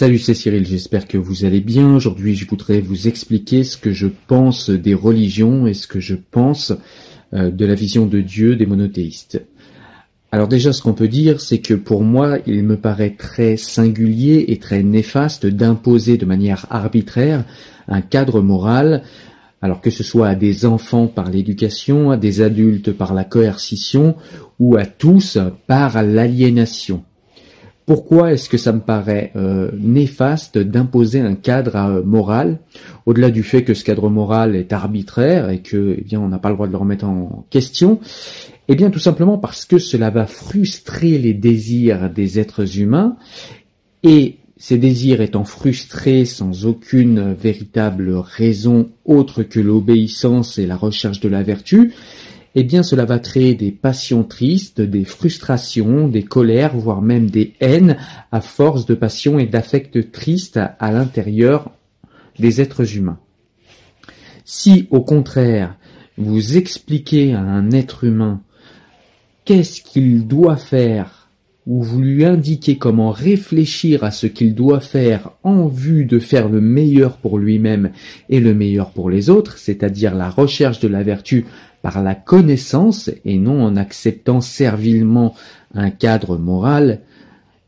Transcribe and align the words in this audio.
Salut, 0.00 0.18
c'est 0.18 0.32
Cyril, 0.32 0.66
j'espère 0.66 1.06
que 1.06 1.18
vous 1.18 1.44
allez 1.44 1.60
bien. 1.60 1.94
Aujourd'hui, 1.94 2.34
je 2.34 2.48
voudrais 2.48 2.80
vous 2.80 3.06
expliquer 3.06 3.64
ce 3.64 3.76
que 3.76 3.92
je 3.92 4.06
pense 4.06 4.70
des 4.70 4.94
religions 4.94 5.66
et 5.66 5.74
ce 5.74 5.86
que 5.86 6.00
je 6.00 6.14
pense 6.14 6.72
euh, 7.34 7.50
de 7.50 7.66
la 7.66 7.74
vision 7.74 8.06
de 8.06 8.22
Dieu 8.22 8.56
des 8.56 8.64
monothéistes. 8.64 9.44
Alors 10.32 10.48
déjà, 10.48 10.72
ce 10.72 10.80
qu'on 10.80 10.94
peut 10.94 11.06
dire, 11.06 11.42
c'est 11.42 11.58
que 11.58 11.74
pour 11.74 12.02
moi, 12.02 12.38
il 12.46 12.62
me 12.62 12.78
paraît 12.78 13.14
très 13.18 13.58
singulier 13.58 14.46
et 14.48 14.58
très 14.58 14.82
néfaste 14.82 15.44
d'imposer 15.44 16.16
de 16.16 16.24
manière 16.24 16.64
arbitraire 16.70 17.44
un 17.86 18.00
cadre 18.00 18.40
moral, 18.40 19.02
alors 19.60 19.82
que 19.82 19.90
ce 19.90 20.02
soit 20.02 20.28
à 20.28 20.34
des 20.34 20.64
enfants 20.64 21.08
par 21.08 21.28
l'éducation, 21.28 22.10
à 22.10 22.16
des 22.16 22.40
adultes 22.40 22.90
par 22.90 23.12
la 23.12 23.24
coercition, 23.24 24.16
ou 24.58 24.76
à 24.76 24.86
tous 24.86 25.36
par 25.66 26.02
l'aliénation. 26.02 27.04
Pourquoi 27.86 28.32
est-ce 28.32 28.48
que 28.48 28.58
ça 28.58 28.72
me 28.72 28.80
paraît 28.80 29.32
euh, 29.36 29.70
néfaste 29.78 30.58
d'imposer 30.58 31.20
un 31.20 31.34
cadre 31.34 31.76
euh, 31.76 32.02
moral, 32.02 32.58
au-delà 33.06 33.30
du 33.30 33.42
fait 33.42 33.64
que 33.64 33.74
ce 33.74 33.84
cadre 33.84 34.08
moral 34.08 34.54
est 34.54 34.72
arbitraire 34.72 35.50
et 35.50 35.60
que, 35.60 35.96
eh 35.98 36.02
bien, 36.02 36.20
on 36.20 36.28
n'a 36.28 36.38
pas 36.38 36.50
le 36.50 36.54
droit 36.54 36.66
de 36.66 36.72
le 36.72 36.78
remettre 36.78 37.04
en 37.04 37.46
question? 37.50 38.00
Eh 38.68 38.76
bien, 38.76 38.90
tout 38.90 39.00
simplement 39.00 39.38
parce 39.38 39.64
que 39.64 39.78
cela 39.78 40.10
va 40.10 40.26
frustrer 40.26 41.18
les 41.18 41.34
désirs 41.34 42.10
des 42.10 42.38
êtres 42.38 42.78
humains 42.78 43.16
et 44.04 44.36
ces 44.60 44.76
désirs 44.76 45.22
étant 45.22 45.44
frustrés 45.44 46.26
sans 46.26 46.66
aucune 46.66 47.32
véritable 47.32 48.14
raison 48.14 48.90
autre 49.06 49.42
que 49.42 49.58
l'obéissance 49.58 50.58
et 50.58 50.66
la 50.66 50.76
recherche 50.76 51.18
de 51.20 51.30
la 51.30 51.42
vertu, 51.42 51.94
eh 52.54 52.64
bien 52.64 52.82
cela 52.82 53.04
va 53.04 53.18
créer 53.18 53.54
des 53.54 53.70
passions 53.70 54.24
tristes, 54.24 54.80
des 54.80 55.04
frustrations, 55.04 56.08
des 56.08 56.22
colères, 56.22 56.76
voire 56.76 57.02
même 57.02 57.30
des 57.30 57.54
haines 57.60 57.96
à 58.32 58.40
force 58.40 58.86
de 58.86 58.94
passions 58.94 59.38
et 59.38 59.46
d'affects 59.46 60.10
tristes 60.10 60.58
à 60.78 60.92
l'intérieur 60.92 61.70
des 62.38 62.60
êtres 62.60 62.96
humains. 62.96 63.18
Si 64.44 64.88
au 64.90 65.00
contraire 65.02 65.76
vous 66.18 66.56
expliquez 66.56 67.34
à 67.34 67.40
un 67.40 67.70
être 67.70 68.04
humain 68.04 68.42
qu'est-ce 69.44 69.80
qu'il 69.80 70.26
doit 70.26 70.56
faire 70.56 71.20
ou 71.66 71.82
vous 71.82 72.00
lui 72.00 72.24
indiquez 72.24 72.78
comment 72.78 73.10
réfléchir 73.10 74.02
à 74.02 74.10
ce 74.10 74.26
qu'il 74.26 74.54
doit 74.54 74.80
faire 74.80 75.30
en 75.44 75.66
vue 75.66 76.04
de 76.04 76.18
faire 76.18 76.48
le 76.48 76.60
meilleur 76.60 77.16
pour 77.18 77.38
lui-même 77.38 77.90
et 78.28 78.40
le 78.40 78.54
meilleur 78.54 78.90
pour 78.90 79.10
les 79.10 79.30
autres, 79.30 79.58
c'est-à-dire 79.58 80.14
la 80.14 80.30
recherche 80.30 80.80
de 80.80 80.88
la 80.88 81.02
vertu 81.02 81.46
par 81.82 82.02
la 82.02 82.14
connaissance 82.14 83.10
et 83.24 83.38
non 83.38 83.62
en 83.62 83.76
acceptant 83.76 84.40
servilement 84.40 85.34
un 85.74 85.90
cadre 85.90 86.36
moral, 86.36 87.00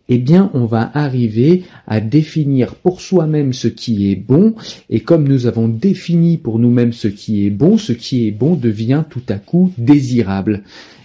eh 0.09 0.19
bien 0.19 0.51
on 0.55 0.67
va 0.67 0.91
arriver 0.95 1.65
à 1.87 2.01
définir 2.01 2.75
pour 2.75 3.01
soi-même 3.01 3.53
ce 3.53 3.69
qui 3.69 4.11
est 4.11 4.17
bon, 4.17 4.55
et 4.91 5.01
comme 5.01 5.27
nous 5.27 5.47
avons 5.47 5.69
défini 5.69 6.37
pour 6.37 6.59
nous-mêmes 6.59 6.93
ce 6.93 7.09
qui 7.09 7.47
est 7.47 7.51
bon, 7.51 7.79
ce 7.79 7.93
qui 7.93 8.27
est 8.27 8.33
bon 8.33 8.55
devient 8.55 9.05
tout 9.09 9.23
à 9.29 9.35
coup 9.35 9.73
désirable. 9.79 10.63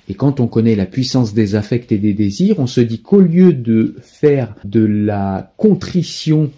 Et 0.10 0.14
quand 0.14 0.40
on 0.40 0.48
connaît 0.48 0.76
la 0.76 0.86
puissance 0.86 1.34
des 1.34 1.56
affects 1.56 1.92
et 1.92 1.98
des 1.98 2.14
désirs, 2.14 2.60
on 2.60 2.68
se 2.68 2.82
dit 2.82 3.02
qu'au 3.02 3.20
lieu 3.20 3.54
de 3.54 3.96
faire 4.02 4.56
de 4.64 4.84
la 4.84 5.54
contrition 5.58 6.50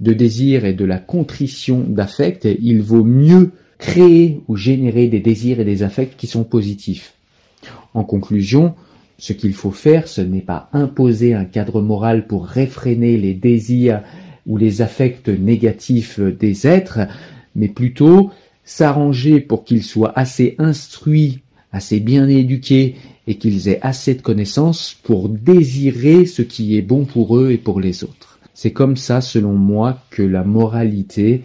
de 0.00 0.12
désir 0.12 0.64
et 0.64 0.72
de 0.72 0.84
la 0.84 0.98
contrition 0.98 1.84
d'affect, 1.86 2.48
il 2.60 2.82
vaut 2.82 3.04
mieux 3.04 3.52
créer 3.78 4.40
ou 4.48 4.56
générer 4.56 5.08
des 5.08 5.20
désirs 5.20 5.60
et 5.60 5.64
des 5.64 5.82
affects 5.82 6.16
qui 6.16 6.26
sont 6.26 6.44
positifs. 6.44 7.14
En 7.94 8.04
conclusion, 8.04 8.74
ce 9.18 9.32
qu'il 9.32 9.54
faut 9.54 9.70
faire, 9.70 10.08
ce 10.08 10.20
n'est 10.20 10.40
pas 10.40 10.68
imposer 10.72 11.34
un 11.34 11.44
cadre 11.44 11.80
moral 11.80 12.26
pour 12.26 12.46
réfréner 12.46 13.16
les 13.16 13.34
désirs 13.34 14.02
ou 14.46 14.56
les 14.56 14.82
affects 14.82 15.28
négatifs 15.28 16.20
des 16.20 16.66
êtres, 16.66 17.00
mais 17.54 17.68
plutôt 17.68 18.30
s'arranger 18.64 19.40
pour 19.40 19.64
qu'ils 19.64 19.82
soient 19.82 20.12
assez 20.18 20.54
instruits, 20.58 21.40
assez 21.72 22.00
bien 22.00 22.28
éduqués 22.28 22.96
et 23.26 23.36
qu'ils 23.36 23.68
aient 23.68 23.80
assez 23.82 24.14
de 24.14 24.22
connaissances 24.22 24.96
pour 25.02 25.28
désirer 25.28 26.26
ce 26.26 26.42
qui 26.42 26.76
est 26.76 26.82
bon 26.82 27.04
pour 27.04 27.38
eux 27.38 27.52
et 27.52 27.58
pour 27.58 27.80
les 27.80 28.04
autres. 28.04 28.38
C'est 28.52 28.72
comme 28.72 28.96
ça, 28.96 29.20
selon 29.20 29.54
moi, 29.54 29.98
que 30.10 30.22
la 30.22 30.44
moralité 30.44 31.42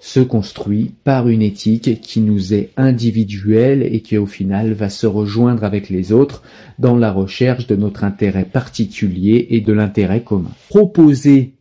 se 0.00 0.20
construit 0.20 0.94
par 1.04 1.28
une 1.28 1.42
éthique 1.42 2.00
qui 2.00 2.20
nous 2.20 2.54
est 2.54 2.70
individuelle 2.76 3.82
et 3.82 4.00
qui 4.00 4.16
au 4.16 4.26
final 4.26 4.72
va 4.72 4.88
se 4.88 5.06
rejoindre 5.06 5.64
avec 5.64 5.88
les 5.88 6.12
autres 6.12 6.42
dans 6.78 6.96
la 6.96 7.10
recherche 7.10 7.66
de 7.66 7.76
notre 7.76 8.04
intérêt 8.04 8.44
particulier 8.44 9.48
et 9.50 9.60
de 9.60 9.72
l'intérêt 9.72 10.22
commun. 10.22 10.50
Proposer 10.68 11.52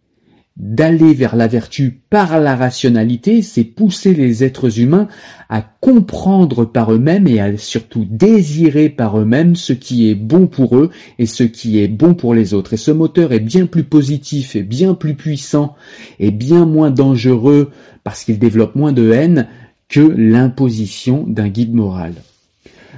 d'aller 0.57 1.13
vers 1.13 1.35
la 1.35 1.47
vertu 1.47 2.01
par 2.09 2.39
la 2.39 2.55
rationalité, 2.55 3.43
c'est 3.43 3.63
pousser 3.63 4.15
les 4.15 4.43
êtres 4.43 4.79
humains 4.79 5.07
à 5.49 5.61
comprendre 5.61 6.65
par 6.65 6.91
eux-mêmes 6.91 7.27
et 7.27 7.39
à 7.39 7.55
surtout 7.57 8.07
désirer 8.09 8.89
par 8.89 9.19
eux-mêmes 9.19 9.55
ce 9.55 9.73
qui 9.73 10.09
est 10.09 10.15
bon 10.15 10.47
pour 10.47 10.75
eux 10.75 10.89
et 11.19 11.27
ce 11.27 11.43
qui 11.43 11.79
est 11.79 11.87
bon 11.87 12.15
pour 12.15 12.33
les 12.33 12.55
autres. 12.55 12.73
Et 12.73 12.77
ce 12.77 12.91
moteur 12.91 13.33
est 13.33 13.39
bien 13.39 13.67
plus 13.67 13.83
positif 13.83 14.55
et 14.55 14.63
bien 14.63 14.95
plus 14.95 15.13
puissant 15.13 15.75
et 16.19 16.31
bien 16.31 16.65
moins 16.65 16.89
dangereux 16.89 17.71
parce 18.03 18.23
qu'il 18.23 18.39
développe 18.39 18.75
moins 18.75 18.93
de 18.93 19.11
haine 19.11 19.47
que 19.89 19.99
l'imposition 19.99 21.23
d'un 21.27 21.49
guide 21.49 21.73
moral. 21.73 22.13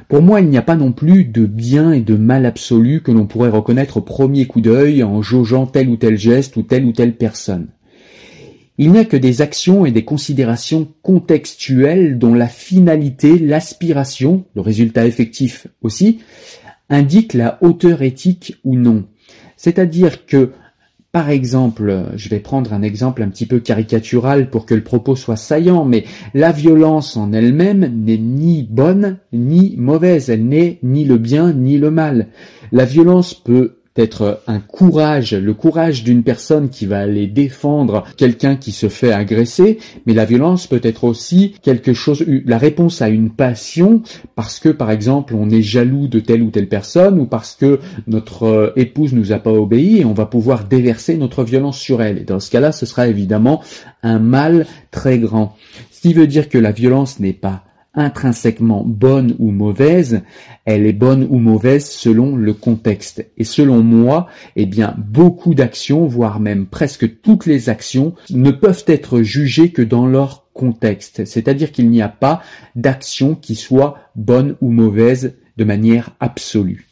Pour 0.10 0.24
moi, 0.24 0.42
il 0.42 0.50
n'y 0.50 0.58
a 0.58 0.64
pas 0.64 0.76
non 0.76 0.92
plus 0.92 1.24
de 1.24 1.46
bien 1.46 1.92
et 1.92 2.02
de 2.02 2.16
mal 2.16 2.48
absolu 2.48 3.02
que 3.02 3.12
l'on 3.12 3.28
pourrait 3.28 3.52
reconnaître 3.52 3.98
au 3.98 4.02
premier 4.02 4.48
coup 4.48 4.60
d'œil 4.60 5.04
en 5.04 5.22
jaugeant 5.22 5.68
tel 5.68 5.88
ou 5.88 5.98
tel 5.98 6.18
geste 6.18 6.58
ou 6.58 6.64
telle 6.64 6.84
ou 6.86 6.92
telle 6.92 7.16
personne. 7.16 7.68
Il 8.80 8.92
n'y 8.92 8.98
a 8.98 9.06
que 9.06 9.18
des 9.18 9.44
actions 9.44 9.86
et 9.86 9.92
des 9.92 10.06
considérations 10.06 10.88
contextuelles 11.04 12.18
dont 12.18 12.34
la 12.34 12.48
finalité, 12.48 13.38
l'aspiration, 13.38 14.46
le 14.56 14.62
résultat 14.62 15.06
effectif 15.06 15.68
aussi, 15.84 16.22
indique 16.90 17.36
la 17.36 17.60
hauteur 17.62 18.02
éthique 18.02 18.56
ou 18.64 18.76
non. 18.76 19.06
C'est-à-dire 19.58 20.26
que 20.26 20.54
par 21.12 21.32
exemple, 21.32 22.06
je 22.16 22.30
vais 22.30 22.40
prendre 22.40 22.72
un 22.72 22.84
exemple 22.84 23.24
un 23.24 23.30
petit 23.30 23.48
peu 23.48 23.60
caricatural 23.60 24.52
pour 24.52 24.68
que 24.68 24.76
le 24.76 24.84
propos 24.84 25.16
soit 25.16 25.38
saillant, 25.38 25.84
mais 25.84 26.06
la 26.36 26.52
violence 26.52 27.18
en 27.18 27.34
elle-même 27.34 28.04
n'est 28.06 28.20
ni 28.20 28.62
bonne 28.64 29.18
ni 29.34 29.76
mauvaise, 29.78 30.30
elle 30.30 30.46
n'est 30.46 30.78
ni 30.84 31.06
le 31.06 31.18
bien 31.18 31.52
ni 31.52 31.80
le 31.80 31.90
mal. 31.90 32.28
La 32.72 32.86
violence 32.86 33.34
peut 33.34 33.79
être 33.96 34.42
un 34.48 34.60
courage, 34.60 35.34
le 35.34 35.54
courage 35.54 36.04
d'une 36.04 36.24
personne 36.24 36.70
qui 36.70 36.86
va 36.86 37.00
aller 37.00 37.28
défendre 37.28 38.06
quelqu'un 38.18 38.56
qui 38.56 38.72
se 38.72 38.88
fait 38.88 39.12
agresser, 39.12 39.80
mais 40.06 40.14
la 40.14 40.26
violence 40.26 40.68
peut 40.68 40.80
être 40.84 41.04
aussi 41.04 41.56
quelque 41.62 41.94
chose, 41.94 42.24
la 42.46 42.58
réponse 42.58 43.02
à 43.02 43.10
une 43.10 43.32
passion 43.32 44.02
parce 44.36 44.60
que 44.60 44.70
par 44.70 44.92
exemple 44.92 45.36
on 45.36 45.50
est 45.50 45.62
jaloux 45.62 46.08
de 46.08 46.20
telle 46.20 46.42
ou 46.42 46.50
telle 46.50 46.70
personne 46.70 47.20
ou 47.20 47.26
parce 47.26 47.56
que 47.56 47.80
notre 48.08 48.44
euh, 48.44 48.74
épouse 48.76 49.14
nous 49.14 49.32
a 49.32 49.40
pas 49.40 49.52
obéi 49.52 50.00
et 50.00 50.06
on 50.06 50.14
va 50.14 50.26
pouvoir 50.26 50.66
déverser 50.66 51.18
notre 51.18 51.44
violence 51.44 51.78
sur 51.78 52.02
elle. 52.02 52.20
Et 52.20 52.24
dans 52.24 52.40
ce 52.40 52.52
cas-là, 52.52 52.72
ce 52.72 52.86
sera 52.86 53.08
évidemment 53.08 53.62
un 54.04 54.20
mal 54.20 54.66
très 54.92 55.20
grand. 55.20 55.56
Ce 55.92 56.02
qui 56.02 56.14
veut 56.14 56.28
dire 56.28 56.50
que 56.50 56.58
la 56.58 56.72
violence 56.72 57.20
n'est 57.20 57.34
pas 57.34 57.64
intrinsèquement 57.94 58.84
bonne 58.86 59.36
ou 59.40 59.52
mauvaise, 59.52 60.22
elle 60.66 60.86
est 60.86 60.94
bonne 60.94 61.28
ou 61.30 61.40
mauvaise 61.40 61.90
selon 61.90 62.36
le 62.36 62.54
contexte. 62.54 63.26
Et 63.38 63.44
selon 63.44 63.82
moi, 63.82 64.28
eh 64.56 64.66
bien, 64.66 64.96
beaucoup 64.98 65.56
d'actions, 65.56 66.06
voire 66.06 66.40
même 66.40 66.66
presque 66.66 67.22
toutes 67.22 67.46
les 67.46 67.70
actions, 67.70 68.14
ne 68.30 68.52
peuvent 68.52 68.84
être 68.88 69.22
jugées 69.22 69.72
que 69.72 69.82
dans 69.82 70.06
leur 70.06 70.46
contexte. 70.54 71.26
C'est-à-dire 71.26 71.72
qu'il 71.72 71.90
n'y 71.90 72.02
a 72.02 72.10
pas 72.10 72.42
d'action 72.76 73.36
qui 73.36 73.56
soit 73.56 73.98
bonne 74.16 74.56
ou 74.62 74.70
mauvaise 74.72 75.36
de 75.58 75.64
manière 75.64 76.12
absolue. 76.20 76.88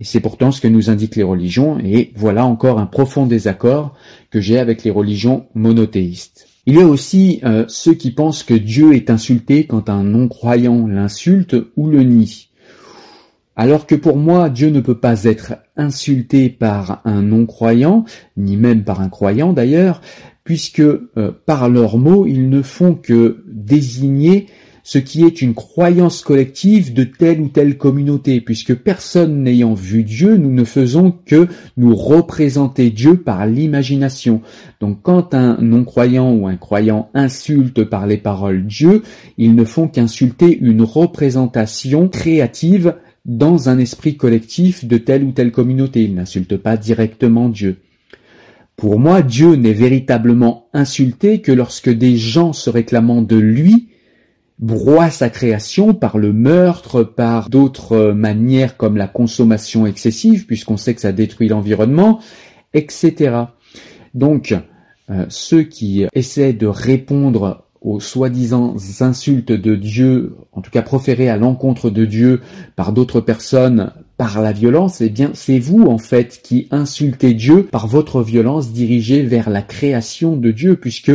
Et 0.00 0.04
c'est 0.04 0.20
pourtant 0.20 0.52
ce 0.52 0.60
que 0.60 0.68
nous 0.68 0.90
indiquent 0.90 1.16
les 1.16 1.24
religions, 1.24 1.78
et 1.80 2.12
voilà 2.14 2.46
encore 2.46 2.78
un 2.78 2.86
profond 2.86 3.26
désaccord 3.26 3.94
que 4.30 4.40
j'ai 4.40 4.58
avec 4.58 4.84
les 4.84 4.92
religions 4.92 5.46
monothéistes. 5.54 6.47
Il 6.66 6.74
y 6.74 6.82
a 6.82 6.86
aussi 6.86 7.40
euh, 7.44 7.64
ceux 7.68 7.94
qui 7.94 8.10
pensent 8.10 8.42
que 8.42 8.54
Dieu 8.54 8.94
est 8.94 9.10
insulté 9.10 9.64
quand 9.64 9.88
un 9.88 10.02
non-croyant 10.02 10.86
l'insulte 10.86 11.56
ou 11.76 11.88
le 11.88 12.02
nie. 12.02 12.48
Alors 13.56 13.86
que 13.86 13.94
pour 13.94 14.16
moi, 14.16 14.50
Dieu 14.50 14.70
ne 14.70 14.80
peut 14.80 14.98
pas 14.98 15.24
être 15.24 15.54
insulté 15.76 16.48
par 16.48 17.00
un 17.04 17.22
non-croyant, 17.22 18.04
ni 18.36 18.56
même 18.56 18.84
par 18.84 19.00
un 19.00 19.08
croyant 19.08 19.52
d'ailleurs, 19.52 20.00
puisque 20.44 20.80
euh, 20.80 21.32
par 21.44 21.68
leurs 21.68 21.98
mots, 21.98 22.24
ils 22.26 22.48
ne 22.48 22.62
font 22.62 22.94
que 22.94 23.42
désigner 23.48 24.46
ce 24.88 24.96
qui 24.96 25.22
est 25.24 25.42
une 25.42 25.52
croyance 25.52 26.22
collective 26.22 26.94
de 26.94 27.04
telle 27.04 27.42
ou 27.42 27.48
telle 27.48 27.76
communauté, 27.76 28.40
puisque 28.40 28.74
personne 28.74 29.42
n'ayant 29.42 29.74
vu 29.74 30.02
Dieu, 30.02 30.38
nous 30.38 30.50
ne 30.50 30.64
faisons 30.64 31.12
que 31.26 31.46
nous 31.76 31.94
représenter 31.94 32.88
Dieu 32.88 33.18
par 33.18 33.44
l'imagination. 33.44 34.40
Donc 34.80 35.00
quand 35.02 35.34
un 35.34 35.58
non-croyant 35.60 36.32
ou 36.32 36.46
un 36.46 36.56
croyant 36.56 37.10
insulte 37.12 37.84
par 37.84 38.06
les 38.06 38.16
paroles 38.16 38.64
Dieu, 38.64 39.02
ils 39.36 39.54
ne 39.54 39.64
font 39.64 39.88
qu'insulter 39.88 40.58
une 40.58 40.80
représentation 40.80 42.08
créative 42.08 42.94
dans 43.26 43.68
un 43.68 43.78
esprit 43.78 44.16
collectif 44.16 44.86
de 44.86 44.96
telle 44.96 45.22
ou 45.22 45.32
telle 45.32 45.52
communauté. 45.52 46.04
Ils 46.04 46.14
n'insultent 46.14 46.56
pas 46.56 46.78
directement 46.78 47.50
Dieu. 47.50 47.76
Pour 48.74 48.98
moi, 48.98 49.20
Dieu 49.20 49.54
n'est 49.54 49.74
véritablement 49.74 50.70
insulté 50.72 51.42
que 51.42 51.52
lorsque 51.52 51.90
des 51.90 52.16
gens 52.16 52.54
se 52.54 52.70
réclamant 52.70 53.20
de 53.20 53.36
lui 53.36 53.88
broie 54.58 55.10
sa 55.10 55.30
création 55.30 55.94
par 55.94 56.18
le 56.18 56.32
meurtre, 56.32 57.02
par 57.02 57.48
d'autres 57.48 58.12
manières 58.12 58.76
comme 58.76 58.96
la 58.96 59.06
consommation 59.06 59.86
excessive, 59.86 60.46
puisqu'on 60.46 60.76
sait 60.76 60.94
que 60.94 61.00
ça 61.00 61.12
détruit 61.12 61.48
l'environnement, 61.48 62.20
etc. 62.74 63.44
Donc, 64.14 64.54
euh, 65.10 65.26
ceux 65.28 65.62
qui 65.62 66.06
essaient 66.12 66.52
de 66.52 66.66
répondre 66.66 67.64
aux 67.80 68.00
soi-disant 68.00 68.76
insultes 69.00 69.52
de 69.52 69.76
Dieu, 69.76 70.36
en 70.52 70.60
tout 70.60 70.70
cas 70.70 70.82
proférées 70.82 71.28
à 71.28 71.36
l'encontre 71.36 71.90
de 71.90 72.04
Dieu 72.04 72.40
par 72.74 72.92
d'autres 72.92 73.20
personnes 73.20 73.92
par 74.18 74.42
la 74.42 74.52
violence, 74.52 75.00
eh 75.00 75.08
bien 75.08 75.30
c'est 75.32 75.60
vous 75.60 75.84
en 75.84 75.96
fait 75.96 76.40
qui 76.42 76.66
insultez 76.72 77.34
Dieu 77.34 77.62
par 77.62 77.86
votre 77.86 78.20
violence 78.20 78.72
dirigée 78.72 79.22
vers 79.22 79.48
la 79.48 79.62
création 79.62 80.36
de 80.36 80.50
Dieu, 80.50 80.74
puisque 80.76 81.12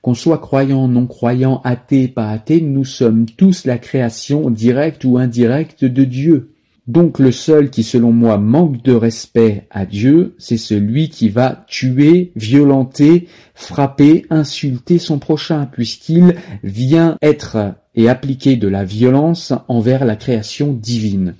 qu'on 0.00 0.14
soit 0.14 0.38
croyant, 0.38 0.88
non 0.88 1.06
croyant, 1.06 1.60
athée, 1.64 2.08
pas 2.08 2.30
athée, 2.30 2.62
nous 2.62 2.86
sommes 2.86 3.26
tous 3.26 3.66
la 3.66 3.76
création 3.76 4.50
directe 4.50 5.04
ou 5.04 5.18
indirecte 5.18 5.84
de 5.84 6.04
Dieu. 6.04 6.50
Donc 6.86 7.18
le 7.18 7.30
seul 7.30 7.68
qui 7.68 7.82
selon 7.82 8.12
moi 8.12 8.38
manque 8.38 8.82
de 8.82 8.94
respect 8.94 9.66
à 9.70 9.84
Dieu, 9.84 10.34
c'est 10.38 10.56
celui 10.56 11.10
qui 11.10 11.28
va 11.28 11.64
tuer, 11.66 12.32
violenter, 12.36 13.28
frapper, 13.54 14.24
insulter 14.30 14.98
son 14.98 15.18
prochain, 15.18 15.68
puisqu'il 15.70 16.36
vient 16.62 17.18
être 17.20 17.74
et 17.96 18.08
appliquer 18.08 18.56
de 18.56 18.68
la 18.68 18.84
violence 18.84 19.52
envers 19.68 20.04
la 20.04 20.16
création 20.16 20.72
divine. 20.72 21.34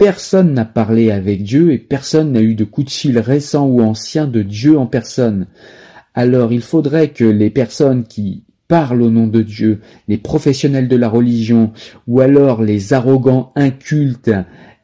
Personne 0.00 0.54
n'a 0.54 0.64
parlé 0.64 1.10
avec 1.10 1.42
Dieu 1.42 1.72
et 1.72 1.78
personne 1.78 2.32
n'a 2.32 2.40
eu 2.40 2.54
de 2.54 2.64
coup 2.64 2.84
de 2.84 2.88
fil 2.88 3.18
récent 3.18 3.66
ou 3.66 3.82
ancien 3.82 4.26
de 4.26 4.40
Dieu 4.40 4.78
en 4.78 4.86
personne. 4.86 5.46
Alors 6.14 6.54
il 6.54 6.62
faudrait 6.62 7.10
que 7.10 7.26
les 7.26 7.50
personnes 7.50 8.04
qui 8.04 8.44
parlent 8.66 9.02
au 9.02 9.10
nom 9.10 9.26
de 9.26 9.42
Dieu, 9.42 9.80
les 10.08 10.16
professionnels 10.16 10.88
de 10.88 10.96
la 10.96 11.10
religion, 11.10 11.72
ou 12.06 12.20
alors 12.20 12.62
les 12.62 12.94
arrogants 12.94 13.52
incultes 13.56 14.30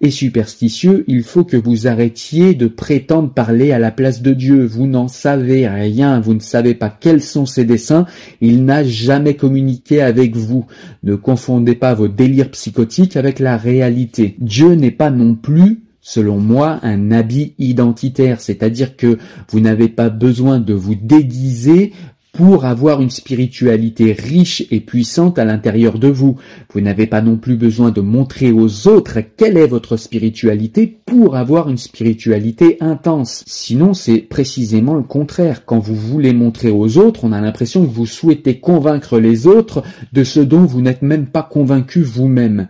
et 0.01 0.11
superstitieux, 0.11 1.05
il 1.07 1.23
faut 1.23 1.45
que 1.45 1.57
vous 1.57 1.87
arrêtiez 1.87 2.55
de 2.55 2.67
prétendre 2.67 3.33
parler 3.33 3.73
à 3.73 3.79
la 3.79 3.91
place 3.91 4.21
de 4.21 4.35
Dieu. 4.35 4.65
Vous 4.65 4.87
n'en 4.87 5.09
savez 5.09 5.67
rien, 5.67 6.21
vous 6.21 6.35
ne 6.35 6.41
savez 6.41 6.75
pas 6.75 6.91
quels 6.91 7.23
sont 7.23 7.47
ses 7.47 7.65
desseins, 7.65 8.07
il 8.41 8.65
n'a 8.65 8.85
jamais 8.85 9.37
communiqué 9.37 10.03
avec 10.03 10.37
vous. 10.37 10.67
Ne 11.03 11.15
confondez 11.15 11.75
pas 11.75 11.95
vos 11.95 12.09
délires 12.09 12.51
psychotiques 12.51 13.17
avec 13.17 13.39
la 13.39 13.57
réalité. 13.57 14.37
Dieu 14.39 14.75
n'est 14.75 14.91
pas 14.91 15.11
non 15.11 15.35
plus 15.35 15.83
selon 16.07 16.39
moi, 16.39 16.79
un 16.85 17.11
habit 17.11 17.55
identitaire, 17.59 18.41
c'est-à-dire 18.41 18.97
que 18.97 19.19
vous 19.49 19.59
n'avez 19.59 19.89
pas 19.89 20.09
besoin 20.09 20.61
de 20.61 20.73
vous 20.73 20.95
déguiser 20.95 21.93
pour 22.37 22.67
avoir 22.67 23.01
une 23.01 23.11
spiritualité 23.11 24.13
riche 24.13 24.63
et 24.71 24.81
puissante 24.81 25.39
à 25.39 25.47
l'intérieur 25.47 25.99
de 25.99 26.09
vous. 26.09 26.37
Vous 26.73 26.83
n'avez 26.83 27.07
pas 27.07 27.23
non 27.23 27.37
plus 27.39 27.57
besoin 27.57 27.91
de 27.91 28.03
montrer 28.03 28.53
aux 28.53 28.89
autres 28.89 29.21
quelle 29.37 29.57
est 29.57 29.67
votre 29.67 29.97
spiritualité 29.97 30.99
pour 31.07 31.37
avoir 31.37 31.71
une 31.71 31.79
spiritualité 31.79 32.77
intense. 32.81 33.43
Sinon, 33.47 33.95
c'est 33.95 34.19
précisément 34.19 34.95
le 34.95 35.03
contraire. 35.03 35.65
Quand 35.65 35.79
vous 35.79 35.97
voulez 35.97 36.35
montrer 36.35 36.71
aux 36.71 36.99
autres, 36.99 37.25
on 37.25 37.33
a 37.33 37.41
l'impression 37.41 37.87
que 37.87 37.91
vous 37.91 38.07
souhaitez 38.07 38.61
convaincre 38.61 39.19
les 39.19 39.47
autres 39.47 39.83
de 40.13 40.23
ce 40.23 40.41
dont 40.41 40.67
vous 40.67 40.83
n'êtes 40.83 41.03
même 41.03 41.29
pas 41.29 41.43
convaincu 41.43 42.03
vous-même. 42.03 42.69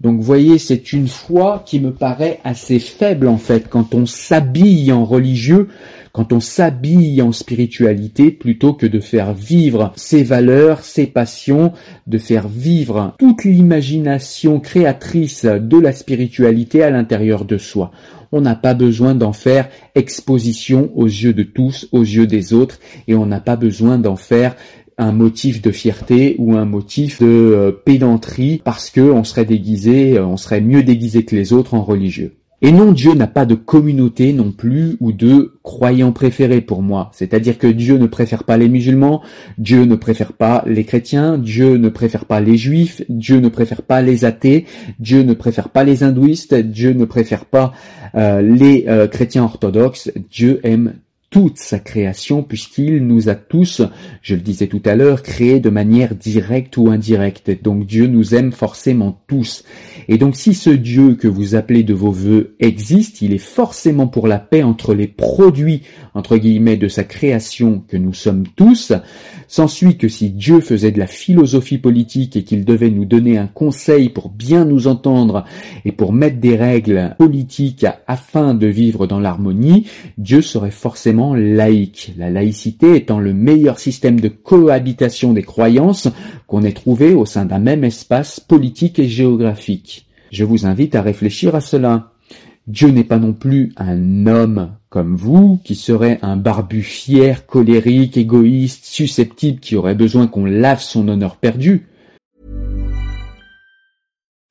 Donc 0.00 0.20
voyez, 0.20 0.58
c'est 0.58 0.92
une 0.92 1.08
foi 1.08 1.62
qui 1.64 1.80
me 1.80 1.90
paraît 1.92 2.40
assez 2.44 2.78
faible 2.78 3.28
en 3.28 3.38
fait 3.38 3.68
quand 3.68 3.94
on 3.94 4.04
s'habille 4.06 4.92
en 4.92 5.04
religieux 5.04 5.68
quand 6.16 6.32
on 6.32 6.40
s'habille 6.40 7.20
en 7.20 7.30
spiritualité 7.30 8.30
plutôt 8.30 8.72
que 8.72 8.86
de 8.86 9.00
faire 9.00 9.34
vivre 9.34 9.92
ses 9.96 10.22
valeurs, 10.22 10.80
ses 10.80 11.04
passions, 11.04 11.74
de 12.06 12.16
faire 12.16 12.48
vivre 12.48 13.14
toute 13.18 13.44
l'imagination 13.44 14.58
créatrice 14.58 15.44
de 15.44 15.78
la 15.78 15.92
spiritualité 15.92 16.82
à 16.82 16.88
l'intérieur 16.88 17.44
de 17.44 17.58
soi. 17.58 17.90
On 18.32 18.40
n'a 18.40 18.54
pas 18.54 18.72
besoin 18.72 19.14
d'en 19.14 19.34
faire 19.34 19.68
exposition 19.94 20.90
aux 20.94 21.04
yeux 21.04 21.34
de 21.34 21.42
tous, 21.42 21.86
aux 21.92 22.00
yeux 22.00 22.26
des 22.26 22.54
autres, 22.54 22.80
et 23.08 23.14
on 23.14 23.26
n'a 23.26 23.40
pas 23.40 23.56
besoin 23.56 23.98
d'en 23.98 24.16
faire 24.16 24.56
un 24.98 25.12
motif 25.12 25.60
de 25.60 25.70
fierté 25.70 26.36
ou 26.38 26.54
un 26.54 26.64
motif 26.64 27.20
de 27.20 27.26
euh, 27.26 27.72
pédanterie 27.72 28.62
parce 28.64 28.90
que 28.90 29.00
on 29.00 29.24
serait 29.24 29.44
déguisé, 29.44 30.16
euh, 30.16 30.26
on 30.26 30.36
serait 30.36 30.60
mieux 30.60 30.82
déguisé 30.82 31.24
que 31.24 31.36
les 31.36 31.52
autres 31.52 31.74
en 31.74 31.82
religieux. 31.82 32.34
Et 32.62 32.72
non, 32.72 32.92
Dieu 32.92 33.12
n'a 33.12 33.26
pas 33.26 33.44
de 33.44 33.54
communauté 33.54 34.32
non 34.32 34.50
plus 34.50 34.96
ou 35.00 35.12
de 35.12 35.52
croyants 35.62 36.12
préférés 36.12 36.62
pour 36.62 36.80
moi. 36.80 37.10
C'est-à-dire 37.12 37.58
que 37.58 37.66
Dieu 37.66 37.98
ne 37.98 38.06
préfère 38.06 38.44
pas 38.44 38.56
les 38.56 38.70
musulmans, 38.70 39.20
Dieu 39.58 39.84
ne 39.84 39.94
préfère 39.94 40.32
pas 40.32 40.64
les 40.66 40.84
chrétiens, 40.84 41.36
Dieu 41.36 41.76
ne 41.76 41.90
préfère 41.90 42.24
pas 42.24 42.40
les 42.40 42.56
juifs, 42.56 43.02
Dieu 43.10 43.40
ne 43.40 43.50
préfère 43.50 43.82
pas 43.82 44.00
les 44.00 44.24
athées, 44.24 44.64
Dieu 44.98 45.22
ne 45.22 45.34
préfère 45.34 45.68
pas 45.68 45.84
les 45.84 46.02
hindouistes, 46.02 46.54
Dieu 46.54 46.94
ne 46.94 47.04
préfère 47.04 47.44
pas 47.44 47.74
euh, 48.14 48.40
les 48.40 48.86
chrétiens 49.12 49.44
orthodoxes. 49.44 50.10
Dieu 50.30 50.60
aime 50.62 50.94
toute 51.30 51.58
sa 51.58 51.78
création 51.78 52.42
puisqu'il 52.42 53.06
nous 53.06 53.28
a 53.28 53.34
tous, 53.34 53.82
je 54.22 54.34
le 54.34 54.40
disais 54.40 54.68
tout 54.68 54.82
à 54.84 54.94
l'heure, 54.94 55.22
créés 55.22 55.60
de 55.60 55.70
manière 55.70 56.14
directe 56.14 56.76
ou 56.76 56.88
indirecte. 56.88 57.62
Donc 57.62 57.86
Dieu 57.86 58.06
nous 58.06 58.34
aime 58.34 58.52
forcément 58.52 59.20
tous. 59.26 59.64
Et 60.08 60.18
donc 60.18 60.36
si 60.36 60.54
ce 60.54 60.70
Dieu 60.70 61.14
que 61.14 61.28
vous 61.28 61.54
appelez 61.54 61.82
de 61.82 61.94
vos 61.94 62.12
voeux 62.12 62.54
existe, 62.60 63.22
il 63.22 63.32
est 63.32 63.38
forcément 63.38 64.06
pour 64.06 64.28
la 64.28 64.38
paix 64.38 64.62
entre 64.62 64.94
les 64.94 65.08
produits, 65.08 65.82
entre 66.14 66.36
guillemets, 66.36 66.76
de 66.76 66.88
sa 66.88 67.04
création 67.04 67.82
que 67.88 67.96
nous 67.96 68.14
sommes 68.14 68.46
tous. 68.54 68.92
S'ensuit 69.48 69.96
que 69.96 70.08
si 70.08 70.30
Dieu 70.30 70.60
faisait 70.60 70.90
de 70.90 70.98
la 70.98 71.06
philosophie 71.06 71.78
politique 71.78 72.36
et 72.36 72.44
qu'il 72.44 72.64
devait 72.64 72.90
nous 72.90 73.04
donner 73.04 73.38
un 73.38 73.46
conseil 73.46 74.08
pour 74.08 74.28
bien 74.28 74.64
nous 74.64 74.86
entendre 74.86 75.44
et 75.84 75.92
pour 75.92 76.12
mettre 76.12 76.38
des 76.38 76.56
règles 76.56 77.14
politiques 77.18 77.86
afin 78.06 78.54
de 78.54 78.66
vivre 78.66 79.06
dans 79.06 79.20
l'harmonie, 79.20 79.86
Dieu 80.18 80.42
serait 80.42 80.70
forcément 80.70 81.15
laïque, 81.34 82.12
la 82.16 82.30
laïcité 82.30 82.96
étant 82.96 83.18
le 83.18 83.32
meilleur 83.32 83.78
système 83.78 84.20
de 84.20 84.28
cohabitation 84.28 85.32
des 85.32 85.42
croyances 85.42 86.08
qu'on 86.46 86.62
ait 86.62 86.72
trouvé 86.72 87.14
au 87.14 87.26
sein 87.26 87.44
d'un 87.44 87.58
même 87.58 87.84
espace 87.84 88.40
politique 88.40 88.98
et 88.98 89.08
géographique. 89.08 90.06
Je 90.30 90.44
vous 90.44 90.66
invite 90.66 90.94
à 90.94 91.02
réfléchir 91.02 91.54
à 91.54 91.60
cela. 91.60 92.12
Dieu 92.66 92.88
n'est 92.88 93.04
pas 93.04 93.18
non 93.18 93.32
plus 93.32 93.72
un 93.76 94.26
homme 94.26 94.72
comme 94.88 95.14
vous, 95.14 95.60
qui 95.64 95.74
serait 95.74 96.18
un 96.22 96.36
barbu 96.36 96.82
fier, 96.82 97.46
colérique, 97.46 98.16
égoïste, 98.16 98.84
susceptible, 98.84 99.60
qui 99.60 99.76
aurait 99.76 99.94
besoin 99.94 100.26
qu'on 100.26 100.44
lave 100.44 100.80
son 100.80 101.08
honneur 101.08 101.36
perdu. 101.36 101.86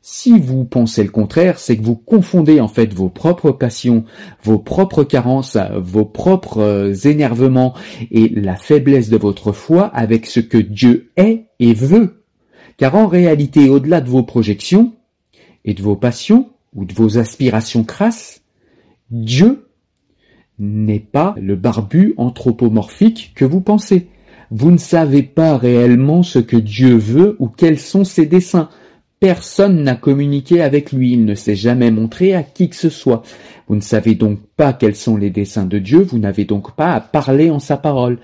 Si 0.00 0.38
vous 0.38 0.64
pensez 0.64 1.02
le 1.02 1.10
contraire, 1.10 1.58
c'est 1.58 1.76
que 1.76 1.82
vous 1.82 1.96
confondez 1.96 2.60
en 2.60 2.68
fait 2.68 2.94
vos 2.94 3.08
propres 3.08 3.50
passions, 3.50 4.04
vos 4.42 4.58
propres 4.58 5.04
carences, 5.04 5.58
vos 5.76 6.04
propres 6.04 6.60
euh, 6.60 6.94
énervements 7.04 7.74
et 8.10 8.28
la 8.28 8.56
faiblesse 8.56 9.10
de 9.10 9.16
votre 9.16 9.52
foi 9.52 9.86
avec 9.86 10.26
ce 10.26 10.40
que 10.40 10.58
Dieu 10.58 11.10
est 11.16 11.46
et 11.58 11.74
veut. 11.74 12.22
Car 12.76 12.94
en 12.94 13.08
réalité, 13.08 13.68
au-delà 13.68 14.00
de 14.00 14.08
vos 14.08 14.22
projections 14.22 14.94
et 15.64 15.74
de 15.74 15.82
vos 15.82 15.96
passions 15.96 16.50
ou 16.74 16.84
de 16.84 16.94
vos 16.94 17.18
aspirations 17.18 17.82
crasses, 17.82 18.42
Dieu 19.10 19.68
n'est 20.58 21.00
pas 21.00 21.34
le 21.40 21.56
barbu 21.56 22.14
anthropomorphique 22.16 23.32
que 23.34 23.44
vous 23.44 23.60
pensez. 23.60 24.08
Vous 24.50 24.70
ne 24.70 24.78
savez 24.78 25.22
pas 25.22 25.56
réellement 25.56 26.22
ce 26.22 26.38
que 26.38 26.56
Dieu 26.56 26.96
veut 26.96 27.36
ou 27.38 27.48
quels 27.48 27.78
sont 27.78 28.04
ses 28.04 28.26
desseins. 28.26 28.68
Personne 29.20 29.82
n'a 29.82 29.96
communiqué 29.96 30.62
avec 30.62 30.92
lui, 30.92 31.12
il 31.12 31.24
ne 31.24 31.34
s'est 31.34 31.56
jamais 31.56 31.90
montré 31.90 32.34
à 32.34 32.44
qui 32.44 32.68
que 32.68 32.76
ce 32.76 32.88
soit. 32.88 33.22
Vous 33.66 33.74
ne 33.74 33.80
savez 33.80 34.14
donc 34.14 34.38
pas 34.56 34.72
quels 34.72 34.94
sont 34.94 35.16
les 35.16 35.30
desseins 35.30 35.66
de 35.66 35.78
Dieu, 35.78 36.00
vous 36.00 36.18
n'avez 36.18 36.44
donc 36.44 36.76
pas 36.76 36.94
à 36.94 37.00
parler 37.00 37.50
en 37.50 37.58
sa 37.58 37.76
parole. 37.76 38.18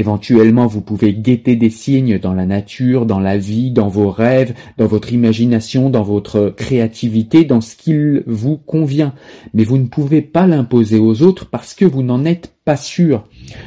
Éventuellement, 0.00 0.66
vous 0.66 0.80
pouvez 0.80 1.12
guetter 1.12 1.56
des 1.56 1.68
signes 1.68 2.18
dans 2.18 2.32
la 2.32 2.46
nature, 2.46 3.04
dans 3.04 3.20
la 3.20 3.36
vie, 3.36 3.70
dans 3.70 3.88
vos 3.88 4.08
rêves, 4.08 4.54
dans 4.78 4.86
votre 4.86 5.12
imagination, 5.12 5.90
dans 5.90 6.02
votre 6.02 6.54
créativité, 6.56 7.44
dans 7.44 7.60
ce 7.60 7.76
qu'il 7.76 8.22
vous 8.26 8.56
convient. 8.56 9.12
Mais 9.52 9.62
vous 9.62 9.76
ne 9.76 9.88
pouvez 9.88 10.22
pas 10.22 10.46
l'imposer 10.46 10.98
aux 10.98 11.20
autres 11.20 11.44
parce 11.50 11.74
que 11.74 11.84
vous 11.84 12.02
n'en 12.02 12.24
êtes 12.24 12.54
pas 12.64 12.78
sûr. 12.78 13.24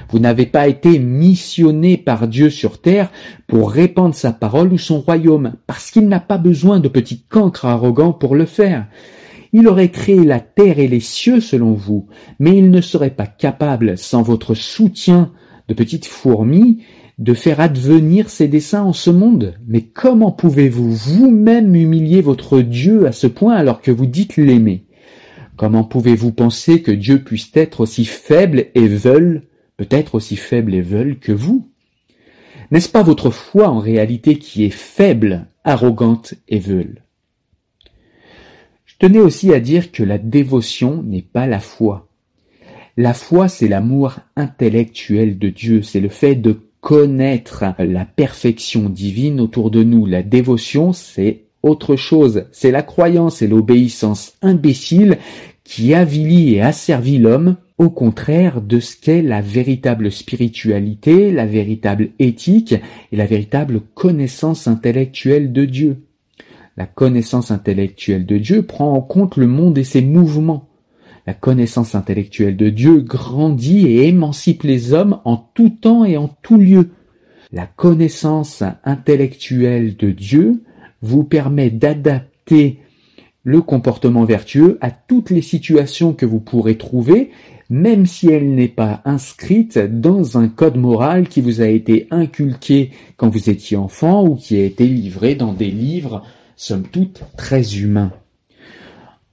Vous 0.09 0.17
n'avez 0.17 0.47
pas 0.47 0.67
été 0.67 0.97
missionné 0.97 1.97
par 1.97 2.27
Dieu 2.27 2.49
sur 2.49 2.81
terre 2.81 3.11
pour 3.45 3.69
répandre 3.69 4.15
sa 4.15 4.31
parole 4.31 4.73
ou 4.73 4.79
son 4.79 5.01
royaume, 5.01 5.53
parce 5.67 5.91
qu'il 5.91 6.07
n'a 6.07 6.19
pas 6.19 6.39
besoin 6.39 6.79
de 6.79 6.87
petits 6.87 7.21
cancres 7.29 7.65
arrogants 7.65 8.11
pour 8.11 8.33
le 8.33 8.45
faire. 8.45 8.87
Il 9.51 9.67
aurait 9.67 9.91
créé 9.91 10.23
la 10.23 10.39
terre 10.39 10.79
et 10.79 10.87
les 10.87 10.99
cieux 10.99 11.41
selon 11.41 11.73
vous, 11.73 12.07
mais 12.39 12.57
il 12.57 12.71
ne 12.71 12.81
serait 12.81 13.11
pas 13.11 13.27
capable, 13.27 13.99
sans 13.99 14.23
votre 14.23 14.55
soutien 14.55 15.31
de 15.67 15.73
petites 15.73 16.05
fourmis, 16.05 16.83
de 17.19 17.33
faire 17.33 17.59
advenir 17.59 18.29
ses 18.29 18.47
desseins 18.47 18.83
en 18.83 18.93
ce 18.93 19.09
monde. 19.09 19.55
Mais 19.67 19.81
comment 19.81 20.31
pouvez-vous 20.31 20.91
vous-même 20.91 21.75
humilier 21.75 22.21
votre 22.21 22.61
Dieu 22.61 23.05
à 23.07 23.11
ce 23.11 23.27
point 23.27 23.55
alors 23.55 23.81
que 23.81 23.91
vous 23.91 24.05
dites 24.05 24.37
l'aimer? 24.37 24.85
Comment 25.55 25.83
pouvez-vous 25.83 26.31
penser 26.31 26.81
que 26.81 26.91
Dieu 26.91 27.23
puisse 27.23 27.51
être 27.53 27.81
aussi 27.81 28.05
faible 28.05 28.65
et 28.73 28.87
veule, 28.87 29.41
peut-être 29.77 30.15
aussi 30.15 30.35
faible 30.35 30.73
et 30.73 30.81
veule 30.81 31.19
que 31.19 31.31
vous? 31.31 31.69
N'est-ce 32.71 32.89
pas 32.89 33.03
votre 33.03 33.29
foi 33.29 33.69
en 33.69 33.79
réalité 33.79 34.39
qui 34.39 34.63
est 34.63 34.71
faible, 34.71 35.45
arrogante 35.63 36.33
et 36.47 36.59
veule? 36.59 37.03
Je 38.85 38.95
tenais 38.97 39.19
aussi 39.19 39.53
à 39.53 39.59
dire 39.59 39.91
que 39.91 40.01
la 40.01 40.17
dévotion 40.17 41.03
n'est 41.03 41.21
pas 41.21 41.45
la 41.45 41.59
foi. 41.59 42.09
La 42.95 43.15
foi, 43.15 43.47
c'est 43.47 43.67
l'amour 43.67 44.19
intellectuel 44.35 45.39
de 45.39 45.49
Dieu, 45.49 45.81
c'est 45.81 45.99
le 45.99 46.09
fait 46.09 46.35
de 46.35 46.59
connaître 46.79 47.63
la 47.79 48.05
perfection 48.05 48.87
divine 48.87 49.39
autour 49.39 49.71
de 49.71 49.83
nous. 49.83 50.05
La 50.05 50.21
dévotion, 50.21 50.93
c'est 50.93 51.45
autre 51.63 51.95
chose, 51.95 52.45
c'est 52.51 52.69
la 52.69 52.83
croyance 52.83 53.41
et 53.41 53.47
l'obéissance 53.47 54.33
imbécile 54.43 55.17
qui 55.63 55.95
avilit 55.95 56.55
et 56.55 56.61
asservit 56.61 57.17
l'homme 57.17 57.55
au 57.79 57.89
contraire 57.89 58.61
de 58.61 58.79
ce 58.79 58.95
qu'est 58.95 59.23
la 59.23 59.41
véritable 59.41 60.11
spiritualité, 60.11 61.31
la 61.31 61.47
véritable 61.47 62.09
éthique 62.19 62.75
et 63.11 63.15
la 63.15 63.25
véritable 63.25 63.81
connaissance 63.95 64.67
intellectuelle 64.67 65.51
de 65.51 65.65
Dieu. 65.65 65.97
La 66.77 66.85
connaissance 66.85 67.49
intellectuelle 67.49 68.27
de 68.27 68.37
Dieu 68.37 68.63
prend 68.63 68.93
en 68.93 69.01
compte 69.01 69.37
le 69.37 69.47
monde 69.47 69.77
et 69.79 69.83
ses 69.83 70.01
mouvements. 70.01 70.69
La 71.25 71.33
connaissance 71.33 71.95
intellectuelle 71.95 72.57
de 72.57 72.69
Dieu 72.69 72.99
grandit 72.99 73.87
et 73.87 74.07
émancipe 74.07 74.63
les 74.63 74.91
hommes 74.91 75.19
en 75.23 75.37
tout 75.37 75.69
temps 75.69 76.03
et 76.03 76.17
en 76.17 76.27
tout 76.41 76.57
lieu. 76.57 76.89
La 77.53 77.65
connaissance 77.65 78.61
intellectuelle 78.83 79.95
de 79.95 80.11
Dieu 80.11 80.63
vous 81.01 81.23
permet 81.23 81.69
d'adapter 81.69 82.79
le 83.43 83.61
comportement 83.61 84.25
vertueux 84.25 84.77
à 84.81 84.91
toutes 84.91 85.29
les 85.29 85.41
situations 85.41 86.13
que 86.13 86.25
vous 86.25 86.39
pourrez 86.39 86.77
trouver, 86.77 87.31
même 87.69 88.05
si 88.05 88.27
elle 88.27 88.55
n'est 88.55 88.67
pas 88.67 89.01
inscrite 89.05 89.77
dans 89.77 90.37
un 90.37 90.47
code 90.47 90.77
moral 90.77 91.27
qui 91.27 91.41
vous 91.41 91.61
a 91.61 91.67
été 91.67 92.07
inculqué 92.11 92.91
quand 93.15 93.29
vous 93.29 93.49
étiez 93.49 93.77
enfant 93.77 94.25
ou 94.25 94.35
qui 94.35 94.57
a 94.57 94.63
été 94.63 94.87
livré 94.87 95.35
dans 95.35 95.53
des 95.53 95.71
livres, 95.71 96.23
somme 96.55 96.83
toute, 96.83 97.23
très 97.37 97.77
humains. 97.77 98.11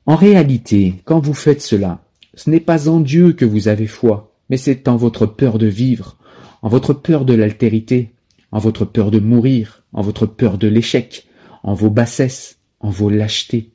En 0.07 0.16
réalité, 0.16 0.95
quand 1.04 1.21
vous 1.21 1.35
faites 1.35 1.62
cela, 1.62 2.02
ce 2.35 2.50
n'est 2.50 2.61
pas 2.61 2.88
en 2.88 3.00
Dieu 3.00 3.33
que 3.33 3.45
vous 3.45 3.69
avez 3.69 3.87
foi, 3.87 4.35
mais 4.49 4.57
c'est 4.57 4.88
en 4.88 4.97
votre 4.97 5.26
peur 5.26 5.59
de 5.59 5.66
vivre, 5.66 6.16
en 6.62 6.69
votre 6.69 6.95
peur 6.95 7.25
de 7.25 7.35
l'altérité, 7.35 8.12
en 8.52 8.59
votre 8.59 8.85
peur 8.85 9.11
de 9.11 9.21
mourir, 9.21 9.85
en 9.92 10.02
votre 10.02 10.26
peur 10.26 10.59
de 10.59 10.69
l'échec, 10.69 11.26
en 11.62 11.75
vos 11.75 11.90
bassesses, 11.90 12.59
en 12.80 12.90
vos 12.90 13.11
lâchetés. 13.11 13.71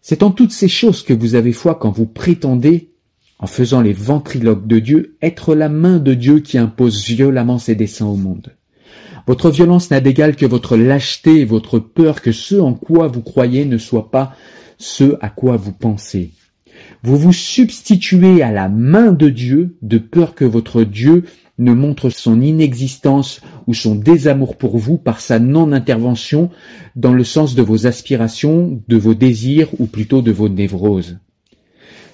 C'est 0.00 0.22
en 0.22 0.30
toutes 0.30 0.52
ces 0.52 0.68
choses 0.68 1.02
que 1.02 1.14
vous 1.14 1.34
avez 1.34 1.52
foi 1.52 1.74
quand 1.74 1.90
vous 1.90 2.06
prétendez, 2.06 2.90
en 3.38 3.46
faisant 3.46 3.80
les 3.80 3.92
ventriloques 3.92 4.66
de 4.66 4.78
Dieu, 4.78 5.16
être 5.22 5.54
la 5.54 5.68
main 5.68 5.98
de 5.98 6.14
Dieu 6.14 6.40
qui 6.40 6.58
impose 6.58 7.04
violemment 7.04 7.58
ses 7.58 7.74
desseins 7.74 8.06
au 8.06 8.16
monde. 8.16 8.54
Votre 9.26 9.50
violence 9.50 9.90
n'a 9.90 10.00
d'égal 10.00 10.36
que 10.36 10.46
votre 10.46 10.76
lâcheté 10.76 11.40
et 11.40 11.44
votre 11.44 11.78
peur 11.78 12.20
que 12.20 12.32
ce 12.32 12.56
en 12.56 12.74
quoi 12.74 13.08
vous 13.08 13.22
croyez 13.22 13.64
ne 13.64 13.78
soit 13.78 14.10
pas 14.10 14.34
ce 14.78 15.16
à 15.20 15.28
quoi 15.30 15.56
vous 15.56 15.72
pensez. 15.72 16.32
Vous 17.02 17.16
vous 17.16 17.32
substituez 17.32 18.42
à 18.42 18.50
la 18.50 18.68
main 18.68 19.12
de 19.12 19.28
Dieu 19.28 19.76
de 19.82 19.98
peur 19.98 20.34
que 20.34 20.44
votre 20.44 20.84
Dieu 20.84 21.24
ne 21.58 21.72
montre 21.72 22.10
son 22.10 22.40
inexistence 22.40 23.40
ou 23.66 23.74
son 23.74 23.94
désamour 23.94 24.56
pour 24.56 24.76
vous 24.76 24.98
par 24.98 25.20
sa 25.20 25.38
non-intervention 25.38 26.50
dans 26.96 27.12
le 27.12 27.24
sens 27.24 27.54
de 27.54 27.62
vos 27.62 27.86
aspirations, 27.86 28.82
de 28.88 28.96
vos 28.96 29.14
désirs 29.14 29.68
ou 29.78 29.86
plutôt 29.86 30.20
de 30.20 30.32
vos 30.32 30.48
névroses. 30.48 31.18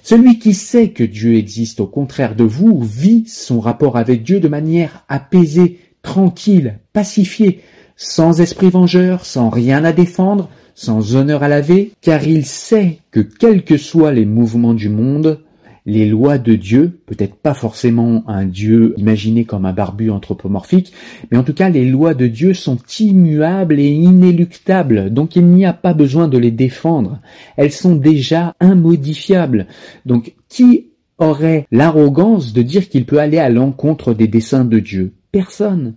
Celui 0.03 0.39
qui 0.39 0.53
sait 0.53 0.89
que 0.89 1.03
Dieu 1.03 1.35
existe 1.35 1.79
au 1.79 1.87
contraire 1.87 2.35
de 2.35 2.43
vous 2.43 2.81
vit 2.81 3.25
son 3.27 3.59
rapport 3.59 3.97
avec 3.97 4.23
Dieu 4.23 4.39
de 4.39 4.47
manière 4.47 5.05
apaisée, 5.09 5.79
tranquille, 6.01 6.79
pacifiée, 6.93 7.61
sans 7.95 8.41
esprit 8.41 8.69
vengeur, 8.69 9.25
sans 9.25 9.49
rien 9.49 9.83
à 9.85 9.91
défendre, 9.91 10.49
sans 10.73 11.15
honneur 11.15 11.43
à 11.43 11.47
laver, 11.47 11.91
car 12.01 12.27
il 12.27 12.45
sait 12.45 12.99
que 13.11 13.19
quels 13.19 13.63
que 13.63 13.77
soient 13.77 14.11
les 14.11 14.25
mouvements 14.25 14.73
du 14.73 14.89
monde, 14.89 15.39
les 15.85 16.07
lois 16.07 16.37
de 16.37 16.55
Dieu, 16.55 16.99
peut-être 17.05 17.35
pas 17.35 17.53
forcément 17.53 18.23
un 18.27 18.45
Dieu 18.45 18.93
imaginé 18.97 19.45
comme 19.45 19.65
un 19.65 19.73
barbu 19.73 20.11
anthropomorphique, 20.11 20.93
mais 21.31 21.37
en 21.37 21.43
tout 21.43 21.53
cas 21.53 21.69
les 21.69 21.85
lois 21.85 22.13
de 22.13 22.27
Dieu 22.27 22.53
sont 22.53 22.77
immuables 22.99 23.79
et 23.79 23.89
inéluctables, 23.89 25.11
donc 25.11 25.35
il 25.35 25.45
n'y 25.45 25.65
a 25.65 25.73
pas 25.73 25.93
besoin 25.93 26.27
de 26.27 26.37
les 26.37 26.51
défendre. 26.51 27.19
Elles 27.57 27.71
sont 27.71 27.95
déjà 27.95 28.55
immodifiables. 28.61 29.67
Donc 30.05 30.35
qui 30.49 30.87
aurait 31.17 31.67
l'arrogance 31.71 32.53
de 32.53 32.61
dire 32.61 32.89
qu'il 32.89 33.05
peut 33.05 33.19
aller 33.19 33.37
à 33.37 33.49
l'encontre 33.49 34.13
des 34.13 34.27
desseins 34.27 34.65
de 34.65 34.79
Dieu? 34.79 35.13
Personne. 35.31 35.95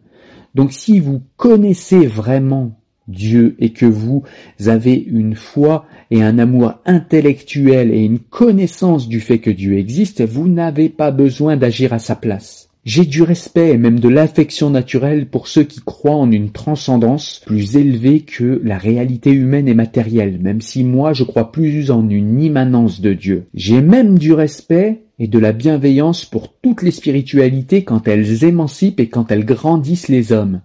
Donc 0.55 0.73
si 0.73 1.01
vous 1.01 1.23
connaissez 1.37 2.07
vraiment 2.07 2.79
Dieu 3.09 3.57
et 3.59 3.71
que 3.71 3.87
vous 3.87 4.23
avez 4.67 4.95
une 4.95 5.35
foi 5.35 5.87
et 6.11 6.23
un 6.23 6.39
amour 6.39 6.75
intellectuel 6.87 7.93
et 7.93 8.03
une 8.05 8.19
connaissance 8.19 9.09
du 9.09 9.21
fait 9.21 9.39
que 9.39 9.51
Dieu 9.51 9.77
existe, 9.77 10.23
vous 10.23 10.49
n'avez 10.49 10.89
pas 10.89 11.11
besoin 11.11 11.57
d'agir 11.57 11.93
à 11.93 11.99
sa 11.99 12.17
place. 12.17 12.69
J'ai 12.85 13.07
du 13.07 13.23
respect 13.23 13.71
et 13.71 13.79
même 13.79 13.99
de 13.99 14.11
l'affection 14.11 14.69
naturelle 14.69 15.27
pour 15.27 15.49
ceux 15.49 15.65
qui 15.65 15.81
croient 15.81 16.17
en 16.17 16.31
une 16.31 16.51
transcendance 16.51 17.41
plus 17.47 17.79
élevée 17.79 18.21
que 18.21 18.61
la 18.63 18.77
réalité 18.77 19.31
humaine 19.31 19.69
et 19.69 19.75
matérielle, 19.75 20.39
même 20.43 20.61
si 20.61 20.85
moi 20.85 21.15
je 21.15 21.25
crois 21.25 21.51
plus 21.51 21.91
en 21.91 22.07
une 22.11 22.39
immanence 22.39 23.01
de 23.01 23.15
Dieu. 23.15 23.45
J'ai 23.55 23.81
même 23.81 24.19
du 24.19 24.35
respect 24.35 25.01
et 25.19 25.29
de 25.29 25.39
la 25.39 25.53
bienveillance 25.53 26.27
pour 26.27 26.53
toutes 26.61 26.83
les 26.83 26.91
spiritualités 26.91 27.85
quand 27.85 28.07
elles 28.07 28.45
émancipent 28.45 29.01
et 29.01 29.09
quand 29.09 29.33
elles 29.33 29.47
grandissent 29.47 30.09
les 30.09 30.33
hommes. 30.33 30.61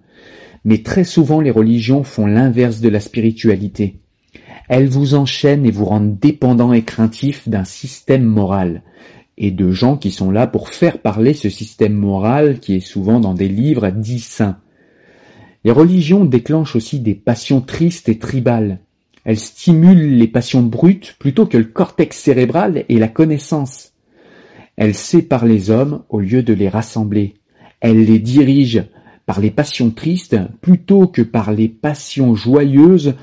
Mais 0.65 0.79
très 0.79 1.03
souvent 1.03 1.41
les 1.41 1.51
religions 1.51 2.03
font 2.03 2.25
l'inverse 2.25 2.81
de 2.81 2.89
la 2.89 2.99
spiritualité. 2.99 3.99
Elles 4.67 4.87
vous 4.87 5.15
enchaînent 5.15 5.65
et 5.65 5.71
vous 5.71 5.85
rendent 5.85 6.19
dépendants 6.19 6.73
et 6.73 6.83
craintifs 6.83 7.49
d'un 7.49 7.63
système 7.63 8.23
moral, 8.23 8.83
et 9.37 9.51
de 9.51 9.71
gens 9.71 9.97
qui 9.97 10.11
sont 10.11 10.31
là 10.31 10.45
pour 10.45 10.69
faire 10.69 10.99
parler 10.99 11.33
ce 11.33 11.49
système 11.49 11.93
moral 11.93 12.59
qui 12.59 12.75
est 12.75 12.85
souvent 12.85 13.19
dans 13.19 13.33
des 13.33 13.47
livres 13.47 13.89
dits 13.89 14.19
saints. 14.19 14.59
Les 15.63 15.71
religions 15.71 16.25
déclenchent 16.25 16.75
aussi 16.75 16.99
des 16.99 17.15
passions 17.15 17.61
tristes 17.61 18.09
et 18.09 18.19
tribales. 18.19 18.79
Elles 19.23 19.39
stimulent 19.39 20.17
les 20.17 20.27
passions 20.27 20.61
brutes 20.61 21.15
plutôt 21.19 21.45
que 21.45 21.57
le 21.57 21.65
cortex 21.65 22.17
cérébral 22.17 22.85
et 22.89 22.99
la 22.99 23.07
connaissance. 23.07 23.93
Elles 24.77 24.95
séparent 24.95 25.45
les 25.45 25.69
hommes 25.69 26.03
au 26.09 26.19
lieu 26.19 26.43
de 26.43 26.53
les 26.53 26.69
rassembler. 26.69 27.35
Elles 27.81 28.05
les 28.05 28.19
dirigent 28.19 28.83
par 29.29 29.41
les 29.41 29.51
passions 29.51 29.91
tristes 29.91 30.37
plutôt 30.59 31.05
que 31.05 31.21
par 31.21 31.51
les 31.51 31.67
passions 31.67 32.33
joyeuses 32.33 33.13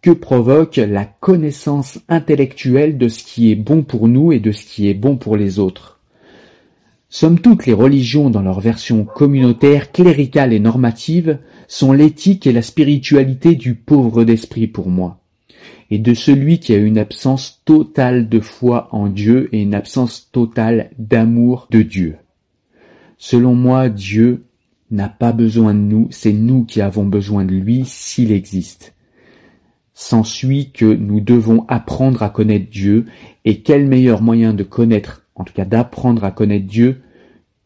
que 0.00 0.10
provoque 0.10 0.76
la 0.76 1.04
connaissance 1.04 2.00
intellectuelle 2.08 2.96
de 2.96 3.08
ce 3.08 3.22
qui 3.22 3.52
est 3.52 3.54
bon 3.54 3.82
pour 3.82 4.08
nous 4.08 4.32
et 4.32 4.40
de 4.40 4.50
ce 4.50 4.64
qui 4.64 4.88
est 4.88 4.94
bon 4.94 5.18
pour 5.18 5.36
les 5.36 5.58
autres. 5.58 6.00
Somme 7.10 7.38
toute, 7.38 7.66
les 7.66 7.74
religions, 7.74 8.30
dans 8.30 8.40
leur 8.40 8.60
version 8.60 9.04
communautaire, 9.04 9.92
cléricale 9.92 10.54
et 10.54 10.58
normative, 10.58 11.38
sont 11.68 11.92
l'éthique 11.92 12.46
et 12.46 12.52
la 12.54 12.62
spiritualité 12.62 13.54
du 13.54 13.74
pauvre 13.74 14.24
d'esprit 14.24 14.68
pour 14.68 14.88
moi, 14.88 15.20
et 15.90 15.98
de 15.98 16.14
celui 16.14 16.60
qui 16.60 16.72
a 16.72 16.78
une 16.78 16.96
absence 16.96 17.60
totale 17.66 18.30
de 18.30 18.40
foi 18.40 18.88
en 18.90 19.06
Dieu 19.08 19.50
et 19.52 19.60
une 19.60 19.74
absence 19.74 20.30
totale 20.32 20.88
d'amour 20.98 21.68
de 21.70 21.82
Dieu. 21.82 22.16
Selon 23.18 23.54
moi, 23.54 23.90
Dieu 23.90 24.44
n'a 24.92 25.08
pas 25.08 25.32
besoin 25.32 25.74
de 25.74 25.80
nous, 25.80 26.08
c'est 26.10 26.32
nous 26.32 26.64
qui 26.64 26.80
avons 26.80 27.04
besoin 27.04 27.44
de 27.44 27.52
lui 27.52 27.84
s'il 27.84 28.30
existe. 28.30 28.94
S'ensuit 29.94 30.70
que 30.70 30.84
nous 30.84 31.20
devons 31.20 31.64
apprendre 31.68 32.22
à 32.22 32.30
connaître 32.30 32.70
Dieu, 32.70 33.06
et 33.44 33.60
quel 33.62 33.86
meilleur 33.86 34.22
moyen 34.22 34.54
de 34.54 34.62
connaître, 34.62 35.26
en 35.34 35.44
tout 35.44 35.52
cas 35.52 35.64
d'apprendre 35.64 36.24
à 36.24 36.30
connaître 36.30 36.66
Dieu, 36.66 37.00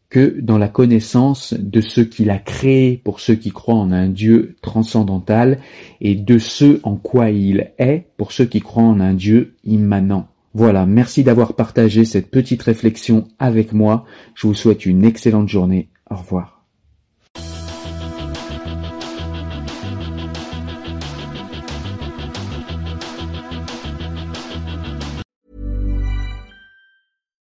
que 0.09 0.39
dans 0.39 0.57
la 0.57 0.69
connaissance 0.69 1.53
de 1.53 1.81
ce 1.81 1.99
qu'il 1.99 2.29
a 2.29 2.39
créé 2.39 2.97
pour 3.03 3.19
ceux 3.19 3.35
qui 3.35 3.51
croient 3.51 3.75
en 3.75 3.91
un 3.91 4.07
Dieu 4.07 4.55
transcendantal, 4.61 5.59
et 6.01 6.15
de 6.15 6.39
ce 6.39 6.79
en 6.83 6.95
quoi 6.95 7.29
il 7.29 7.71
est 7.77 8.07
pour 8.17 8.31
ceux 8.31 8.45
qui 8.45 8.61
croient 8.61 8.83
en 8.83 8.99
un 8.99 9.13
Dieu 9.13 9.55
immanent. 9.65 10.27
Voilà, 10.53 10.85
merci 10.85 11.23
d'avoir 11.23 11.53
partagé 11.53 12.05
cette 12.05 12.31
petite 12.31 12.63
réflexion 12.63 13.27
avec 13.37 13.73
moi. 13.73 14.05
Je 14.33 14.47
vous 14.47 14.55
souhaite 14.55 14.85
une 14.85 15.03
excellente 15.05 15.49
journée. 15.49 15.89
Au 16.09 16.15
revoir. 16.15 16.56